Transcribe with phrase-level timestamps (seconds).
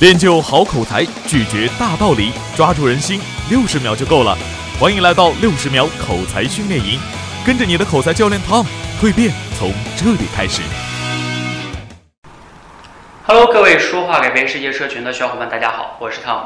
[0.00, 4.38] 练就好口才，拒绝大道理，抓住人心，六十秒就够了。
[4.78, 7.00] 欢迎来到六十秒口才训练营，
[7.44, 8.64] 跟着你的口才教练 Tom，
[9.00, 10.62] 蜕变从这里开始。
[13.26, 16.42] Hello，各位说话改变世界社群的小伙伴，大家好，我是 Tom。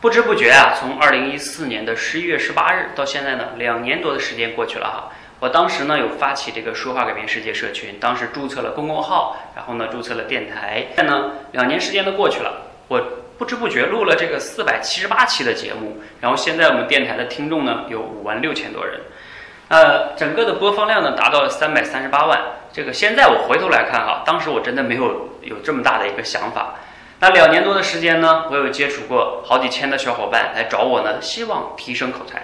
[0.00, 5.10] 不知不觉啊，从二零一四年的十一月十八日到现在呢，两年多的时间过去了哈。
[5.40, 10.86] 我当时呢有发起这个说话改变世界社群，当时注册了公众号，然后呢注册了电台。
[10.94, 12.68] 现在呢两年时间都过去了。
[12.92, 13.02] 我
[13.38, 19.00] 不知不觉录了这个四百七十八期的节目，然后现在我们电台的听众呢有五万六千多人，
[19.68, 22.38] 呃，整个的播放量呢达到了三百三十八万。
[22.70, 26.74] 这个现在我回头来看哈，当时我真的没有有这么大的一个想法。
[27.18, 32.42] 那两年多的时间呢，我有接触过好几千的小伙伴来找我呢，希望提升口才。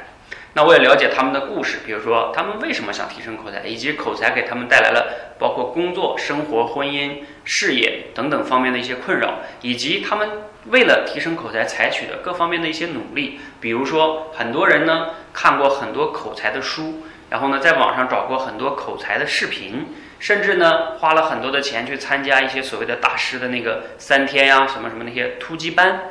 [0.55, 10.29] 那我也了解他们的故事，比如说他们为什么想提升口才，以及口才给他们带来了包括工作、生活、婚姻、事业等等方面的一些困扰，以及他们
[10.66, 13.38] 为了提升口才采取的各方面的一些努力。
[13.61, 19.87] 比如说，很多人呢看过很多口才的书，然后呢在网上找过很多口才的视频，
[20.19, 26.09] 甚至呢花了很多的钱去参加一些所谓的大师的那个三天呀什么什么那些突击班，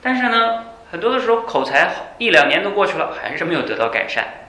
[0.00, 0.69] 但是呢。
[0.90, 4.48] 很多的时候，口才一两年都过去了，还是没有得到改善。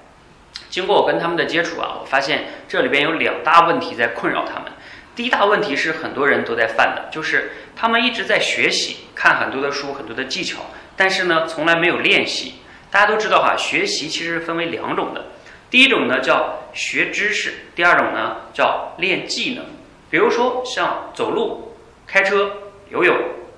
[0.69, 4.71] 经过我跟他们的接触啊，我发现这里边有两大问题在困扰他们。
[5.15, 10.61] 第一大问题是很多人都在犯的，就是他们一直在学习，看很多的书，很多的技巧，
[10.95, 12.55] 但是呢，从来没有练习。
[12.89, 15.25] 大家都知道哈，学习其实分为两种的，
[15.69, 19.65] 第一种呢叫学知识，第二种呢叫练技能。
[20.09, 21.75] 比如说像走路、
[22.07, 22.51] 开车、
[22.89, 23.15] 游泳、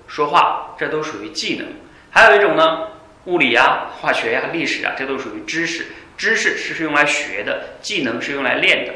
[0.07, 1.67] 说话，这都属于技能。
[2.15, 2.89] 还有一种呢，
[3.25, 5.87] 物理呀、化学呀、历史啊，这都属于知识。
[6.15, 8.93] 知识是是用来学的，技能是用来练的。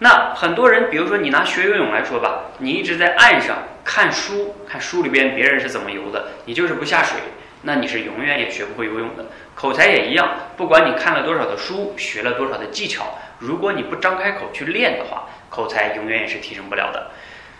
[0.00, 7.20] 那很多人，比如说你拿学游泳来说吧，你一直在岸上看书，看书里边别人是怎么游的，你就是不下水，
[7.62, 9.24] 那你是永远也学不会游泳的。
[9.54, 17.12] 口才也一样，不管你看了多少的书，学了多少的技巧，如果你不张开口去练的话，口才永远也是提升不了的。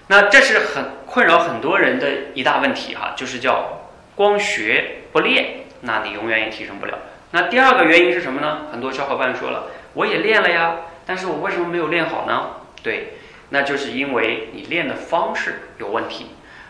[0.09, 3.83] 那这是很困扰很多人的一大问题哈，就是叫。
[4.17, 6.99] 光学不练，那你永远也提升不了。
[7.33, 8.63] 那第二个原因是什么呢？
[8.73, 12.51] 很多小伙伴说了，我也练了呀，但是我为什么没有练好呢？
[12.83, 13.19] 对，
[13.51, 16.29] 那就是因为你练的方式有问题。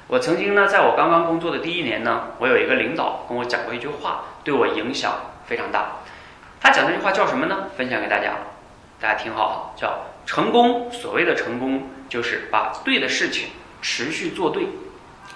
[0.09, 5.13] 我曾经呢，在我刚刚工作的第一年呢，我有一个领导跟我讲过一句话，对我影响
[5.47, 5.99] 非常大。
[6.61, 7.69] 他讲这句话叫什么呢？
[7.77, 8.33] 分享给大家，
[9.01, 10.91] 大家听好哈，叫成功。
[10.91, 14.67] 所谓的成功，就是把对的事情持续做对。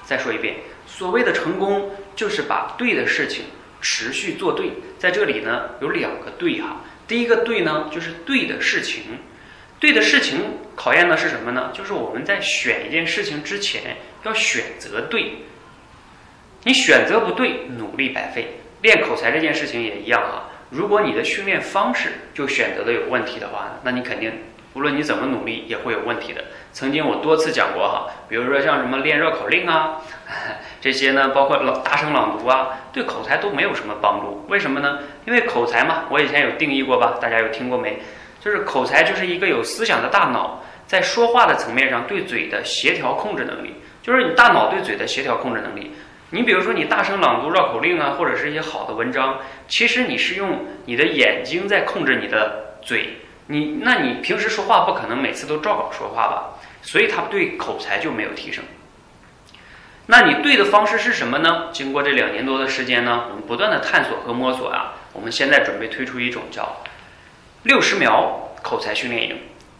[0.03, 0.57] 再说一遍。
[0.87, 3.45] 所谓的成功，就是把对的事情
[3.81, 4.73] 持续做对。
[4.99, 6.83] 在这里呢，有两个对哈。
[7.09, 9.03] 第一个对呢，就是对的事情。
[9.79, 11.71] 对的事情考验的是什么呢？
[11.73, 15.45] 就是我们在选一件事情之前，要选择对。
[16.65, 18.61] 你选择不对，努力白费。
[18.83, 20.51] 练口才这件事情也一样哈。
[20.69, 24.33] 如果你的训练方式就选择的有问题的话，那你肯定。
[24.75, 26.45] 无论你怎么努力，也会有问题的。
[26.73, 29.97] 曾经我多次讲过哈，比如说像什么练绕口令啊，
[30.81, 34.47] 这些呢，包括朗大声朗读啊，对口才都没有什么帮助。
[34.49, 35.01] 为什么呢？
[35.27, 37.19] 因为口才嘛，我以前有定义过吧？
[37.21, 38.01] 大家有听过没？
[38.41, 45.93] 就是口才就是一个有思想的大脑，在说话的层面上对嘴的协调控制能力，就是你大脑对嘴的协调控制能力。
[46.31, 53.19] 你比如说你大声朗读绕口令啊，或者是一些好的文章，其实你是用你的眼睛在控制你的嘴。
[53.51, 56.51] 你那你平时说话不可能每次都照稿说话吧？
[56.83, 58.63] 所以他对口才就没有提升。
[60.07, 61.69] 那你对的方式是什么呢？
[61.73, 66.77] 经过这两年多的时间呢，我们不断的探索和摸索啊，我们现在准备推出一种叫
[67.65, 69.37] 六十秒口才训练营。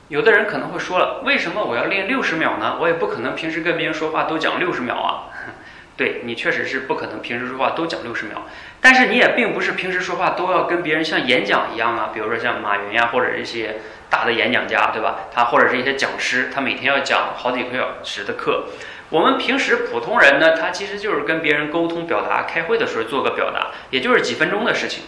[0.09, 2.77] 有的人可能会说了，为什么我要练六十秒呢？
[2.81, 5.31] 我也不可能平时跟别人说话都讲六十秒啊。
[6.01, 8.47] 对你确实是不可能平时说话都讲六十秒，
[8.81, 15.29] 但是你也并不是平时说话都要跟别人像演讲一样啊，比如说像马云呀，或者一些大的演讲家，对吧？
[15.31, 18.65] 他或者是一些讲师，他每天要讲好几个小时的课。
[19.11, 25.03] 我们平时普通人呢，他其实就是跟别人沟通、表达、开会的时候做个表达，也就是几分钟的事情。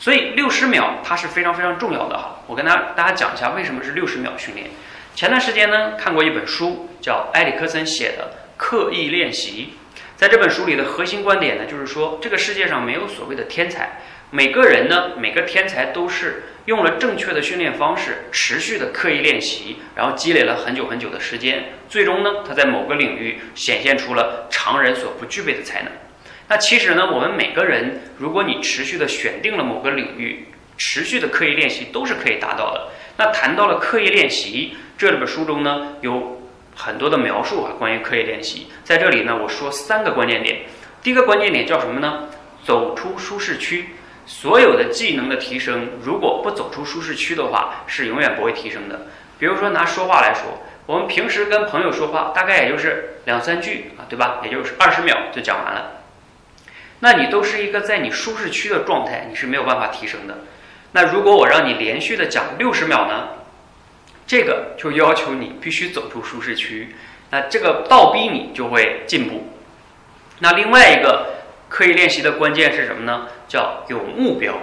[0.00, 2.40] 所以六十秒它是非常非常重要的哈。
[2.48, 4.70] 我跟大家大家讲一下为什么是六十秒训练。
[5.14, 9.74] 前段时间呢，看过一本书，叫埃里克森写的《刻意练习》。
[10.22, 13.98] 在这本书里的核心观点呢，就是说这个世界上没有所谓的天才，
[14.30, 25.90] 每个人呢，每个天才都是用了正确的训练方式，持续的刻意练习，然后积累了很久很久的时间，最终呢，他在某个领域显现出了常人所不具备的才能。
[26.46, 30.46] 那其实呢，我们每个人，如果你持续的选定了某个领域，
[30.78, 32.90] 持续的刻意练习，都是可以达到的。
[33.16, 36.38] 那谈到了刻意练习，这本书中呢有。
[36.74, 40.62] 很多的描述啊，关于刻意练习，在这里呢，我说三个关键点。
[41.02, 42.28] 第一个关键点叫什么呢？
[42.64, 43.90] 走出舒适区。
[44.24, 49.08] 所有的技能的提升，如果不走出舒适区的话，是永远不会提升的。
[49.36, 54.40] 比如说拿说话来说，我们平时跟朋友说话，大概也就是两三句啊，对吧？
[54.44, 56.02] 也就是二十秒就讲完了。
[57.00, 60.38] 那你都是一个在你舒适区的状态，你是没有办法提升的。
[60.92, 63.28] 那如果我让你连续的讲六十秒呢？
[64.26, 66.94] 这个就要求你必须走出舒适区，
[67.30, 69.52] 那这个倒逼你就会进步。
[70.38, 71.34] 那另外一个
[71.68, 73.28] 刻意练习的关键是什么呢？
[73.46, 74.58] 叫有目标。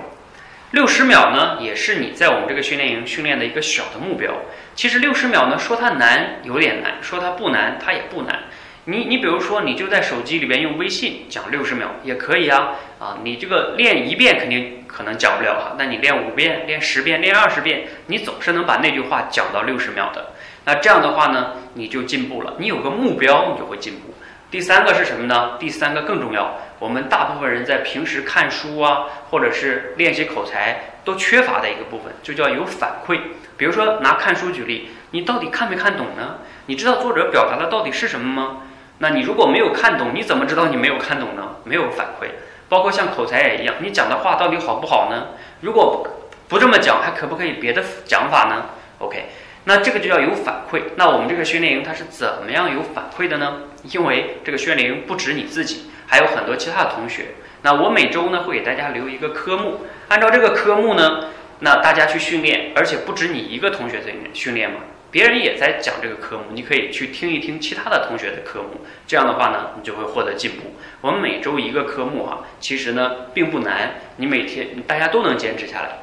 [0.71, 4.41] 六十秒呢，也是你在我们这个训练营训练的一个小的目标。
[4.75, 8.43] 其实六十秒呢，说它难有点难，说它不难它也不难。
[8.85, 13.19] 你你比如说，你就在手机里边用微信讲六十秒也可以啊啊！
[13.23, 20.33] 你这个练一遍肯定可能讲不了哈，那你练五遍、练十遍、练二十遍，你总是能把那句话讲到六十秒的。
[20.65, 22.55] 那这样的话呢，你就进步了。
[22.57, 24.13] 你有个目标，你就会进步。
[24.51, 25.51] 第三个是什么呢？
[25.57, 26.57] 第三个更重要。
[26.79, 33.21] 我们大部分人在平时看书啊，或者是练习口才都缺乏的一个部分，就叫有反馈。
[33.55, 36.39] 比如说拿看书举例，你到底看没看懂呢？
[36.65, 38.63] 你知道作者表达的到底是什么吗？
[38.97, 41.55] 那你如果没有看懂，你怎么知道你没有看懂呢？
[41.63, 42.27] 没有反馈，
[42.69, 45.29] 包括像口才也一样，你讲的话到底好不好呢？
[45.61, 46.07] 如果
[46.47, 48.65] 不这么讲，还可不可以别的讲法呢
[48.99, 49.25] ？OK，
[49.65, 50.81] 那这个就要有反馈。
[50.95, 53.63] 那我们这个训练营它是怎么样有反馈的呢？
[53.83, 57.25] 因为这个训练营不止你自己，还有很多其他的同学。
[57.61, 61.25] 那我每周呢会给大家留一个科目，按照这个科目呢，
[61.59, 64.77] 那大家去训练，而且不止你一个同学在训练嘛。
[65.11, 68.81] 别人也在讲这个科目，你可以去听一听其他的同学的科目。
[69.07, 70.75] 这样的话呢，你就会获得进步。
[71.01, 75.99] 我们每周一个科目哈，其实呢并不难，你每天大家都能坚持下来。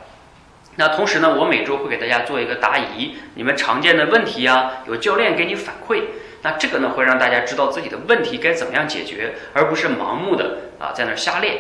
[0.77, 6.03] 那同时呢，我每周会给大家做一个答疑，你们常见的问题呀，有教练给你反馈。
[6.43, 11.57] 那这个呢会让大家知道自己的问题该怎么样解决，而不是盲目的啊在那瞎练。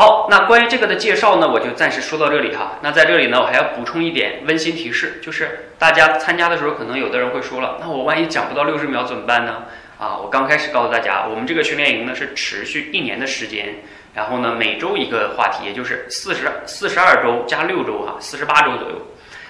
[0.00, 2.78] 好，那关于这个的介绍呢，我就暂时说到这里哈。
[2.80, 9.64] 那在这里呢，我还要补充一点温馨提示，就是大家参加的时候，可能有的人会说了，那我万一讲不到六十秒怎么办呢？
[9.98, 13.74] 啊，我刚开始告诉大家，我们这个训练营呢是持续一年的时间，
[14.14, 18.96] 然后呢每周一个话题，也就是四十四十二周加六周哈，四十八周左右。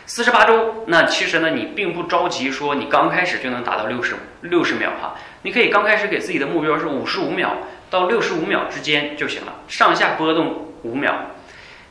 [0.05, 7.57] 四十八周，那其实呢，你并不着急说你刚开始就能达到六十六十秒哈，你可以刚开始给自己的目标是五十五秒。
[7.91, 11.13] 到六十五秒之间就行了，上下波动五秒，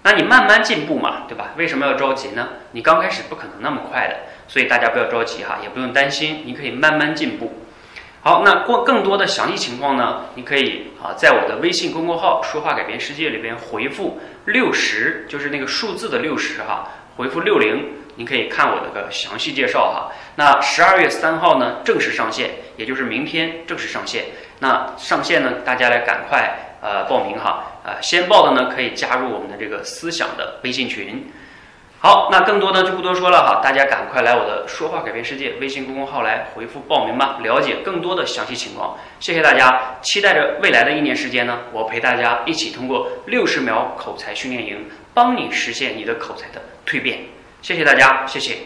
[0.04, 1.51] 那你慢慢进步嘛，对吧？
[1.57, 2.48] 为什么要着急呢？
[2.72, 4.16] 你刚开始不可能那么快的，
[4.48, 7.51] 所以大家不要着急哈，也不用担心，你可以慢慢进步。
[8.22, 16.88] 好，那过更多的详细情况呢，你可以啊在我的微信公众号“说话改变世界”里边回复六十，就是那个数字的六十哈，
[17.19, 17.86] 回复六零，
[18.16, 20.10] 您可以看我的个详细介绍哈。
[20.38, 24.24] 那十二月三号呢正式上线，也就是明天正式上线。
[24.60, 31.30] 那上线呢，大家来赶快呃报名哈，呃先报的呢可以加入我们的这个思想的微信群。
[32.01, 38.98] 好，那更多呢就不多说了哈，大家赶快来我的说话改变世界微信公众号来回复报名吧，了解更多的详细情况。
[39.19, 47.19] 谢谢大家，期待着未来的一年时间呢，我陪大家一起通过六十秒口才训练营，帮你实现你的口才的蜕变。
[47.62, 48.60] 谢谢大家，谢谢。